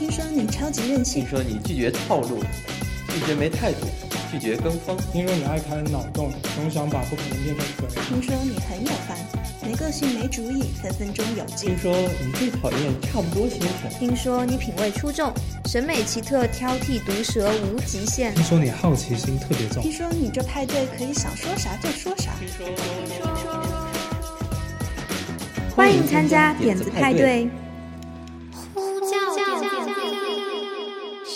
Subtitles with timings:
[0.00, 2.42] 听说你超级任性听，说你拒绝套路，
[3.08, 3.86] 拒绝没态度，
[4.32, 4.96] 拒绝跟风。
[5.12, 8.04] 听说你爱开脑洞，总想把不可能变成可能。
[8.06, 9.18] 听说你很有范，
[9.62, 11.78] 没个性没主意，分分钟有劲听。
[11.78, 13.90] 说你最讨厌差不多先生。
[13.98, 15.30] 听说你品味出众，
[15.66, 18.34] 审美奇特，挑剔毒舌无极限。
[18.34, 22.32] 听说你好奇心特别重听，说你这派对可以想说啥就说啥。
[25.76, 27.50] 欢迎参加点子派对。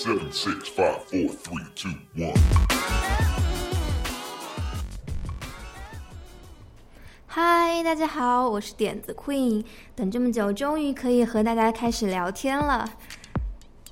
[0.05, 2.35] Seven, six, five, four, three, two, one.
[7.27, 9.65] 嗨，大家好，我是点子 Queen。
[9.97, 12.87] 等这么久，终于可以和大家开始聊天了。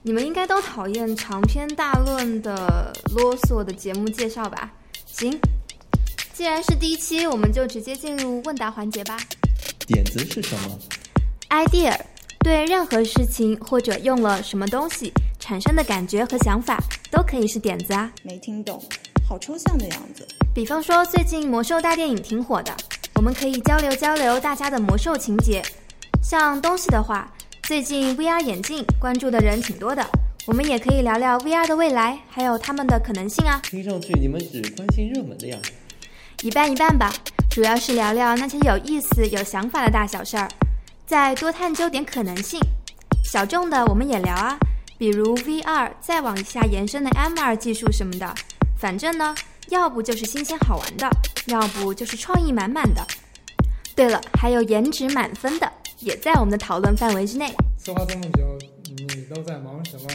[0.02, 4.70] 你们应该都讨厌长篇大论的啰嗦的节目介绍吧？
[5.06, 5.40] 行，
[6.34, 9.16] 既然是第一期，我们就直接进入问答环节吧。
[9.86, 10.78] 点子是什么
[11.48, 11.98] ？idea
[12.40, 15.10] 对任何事情或者用了什么东西
[15.42, 16.78] 产生的感觉和想法，
[17.10, 18.08] 都可以是点子啊。
[18.22, 18.80] 没听懂，
[19.28, 20.24] 好抽象的样子。
[20.54, 22.72] 比方说，最近魔兽大电影挺火的，
[23.16, 25.60] 我们可以交流交流大家的魔兽情节。
[26.22, 27.28] 像东西的话，
[27.64, 30.06] 最近 VR 眼镜关注的人挺多的，
[30.46, 33.60] 我们也可以聊聊 VR 的未来，还有他们的可能性啊。
[33.64, 35.72] 听上去你们只关心热门的样子。
[36.42, 37.12] 一半一半吧，
[37.50, 40.48] 主要是聊聊那些有意思、有想法的大小事儿，
[41.04, 42.60] 再多探究点可能性。
[43.24, 44.56] 小众的我们也聊啊，
[45.02, 48.34] 比如 VR，再往下延伸的 MR 技术什么的。
[48.78, 49.34] 反正呢，
[49.68, 51.10] 要不就是新鲜好玩的，
[51.46, 53.04] 要不就是创意满满的。
[53.96, 57.52] 对了，还有颜值满分的，也在我们的讨论范围之内。
[57.84, 60.06] 说话这么久，你都在忙什么？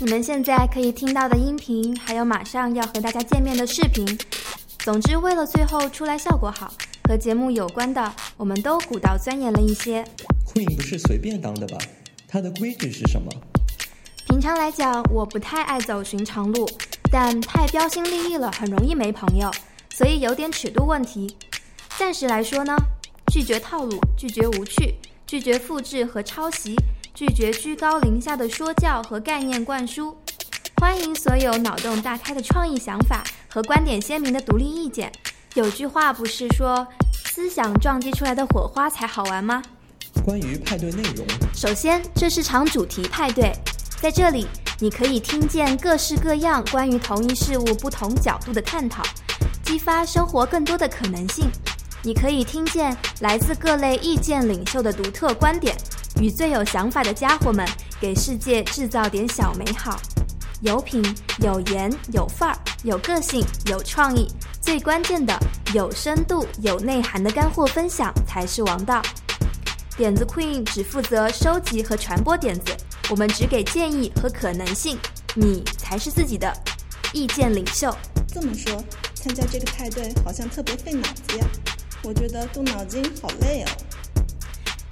[0.00, 4.18] 你们现在可以听到的音频，还有马上要和大家见面的视频。
[4.78, 6.72] 总之，为了最后出来效果好，
[7.06, 10.02] 和节目有关的，我们都鼓捣钻研了一些。
[10.46, 11.76] Queen 不是随便当的吧？
[12.26, 13.30] 它的规矩是什么？
[14.26, 16.68] 平常来讲，我不太爱走寻常路，
[17.10, 19.50] 但太标新立异了，很容易没朋友，
[19.92, 21.36] 所以有点尺度问题。
[21.98, 22.76] 暂时来说呢，
[23.32, 24.94] 拒绝套路，拒绝无趣，
[25.26, 26.76] 拒绝复制和抄袭，
[27.14, 30.16] 拒绝居高临下的说教和概念灌输。
[30.80, 35.12] 欢迎所有脑洞大开的创意想法和观点鲜明的独立意见。
[35.54, 36.86] 有句话不是说
[37.26, 39.62] 思想撞击出来的火花才好玩吗？
[40.24, 43.52] 关于派对内容，首先，这是场主题派对，
[44.00, 44.46] 在这里
[44.78, 49.02] 你可以听见各式各样关于同一事物不同角度的探讨，
[49.62, 51.50] 激发生活更多的可能性。
[52.02, 55.76] 你可以听见来自各类意见领袖的独特观点，
[56.18, 57.68] 与最有想法的家伙们
[58.00, 60.00] 给世界制造点小美好。
[60.62, 61.04] 有品、
[61.42, 64.26] 有颜、有范儿、有个性、有创意，
[64.62, 65.38] 最关键的
[65.74, 69.02] 有深度、有内涵的干货分享才是王道。
[69.94, 72.74] 点子 Queen 只负责收集和传播点子，
[73.10, 74.96] 我们只给建议和可能性，
[75.34, 76.50] 你才是自己的
[77.12, 77.92] 意见领袖。
[78.28, 78.82] 这么说，
[79.14, 81.44] 参加这个派对好像特别费脑子呀。
[82.04, 83.68] 我觉得动脑筋好累哦。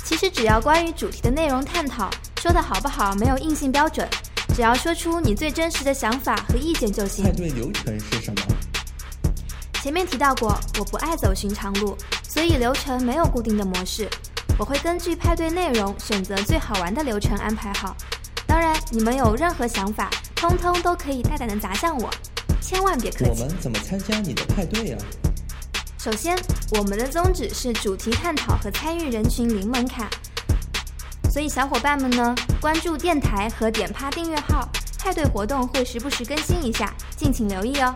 [0.05, 4.09] 其实只要关于主题的内容探讨，说的好不好没有硬性标准，
[4.53, 7.31] 只要说出你最真实的想法和意见就行派。
[7.31, 8.43] 对流程是什么？
[9.81, 11.97] 前面提到过，我不爱走寻常路，
[12.29, 14.11] 所以流程没有固定的模式。
[14.59, 17.97] 我会根据派对内容选择最好玩的流程安排好。
[18.45, 22.11] 当然，你们有任何想法，通通都可以大胆的砸向我，
[22.61, 23.31] 千万别客气。
[23.31, 24.99] 我们怎么参加你的派对呀、
[25.97, 26.37] 首先，
[26.71, 30.09] 我们的宗旨是主题探讨和参与人群零门槛，
[31.31, 34.69] 所以小伙伴们呢，关注电台和点趴订阅号，
[34.99, 37.95] 派对活动会时不时更新一下，敬请留意哦。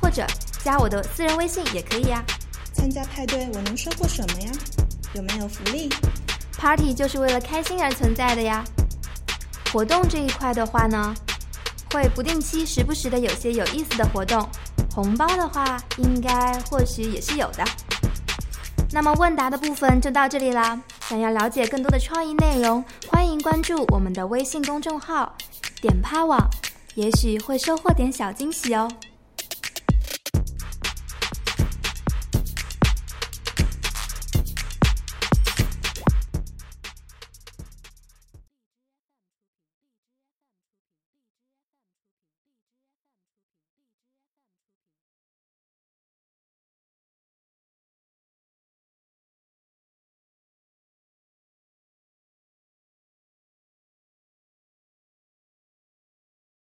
[0.00, 0.26] 或者
[0.62, 2.22] 加我的私人微信也可以呀、
[2.74, 4.50] 参加派对我能收获什么呀？
[5.14, 5.90] 有没有福利
[6.58, 8.64] ？Party 就是为了开心而存在的呀。
[9.72, 11.14] 活动这一块的话呢，
[11.92, 14.48] 会不定期、时不时的有些有意思的活动。
[14.94, 17.64] 红包的话，应该或许也是有的。
[18.90, 20.80] 那么问答的部分就到这里啦。
[21.08, 25.34] 想要了解更多的创意内容，欢迎关注我们的微信公众号
[25.80, 26.38] “点趴网”，
[26.94, 28.90] 也许会收获点小惊喜哦。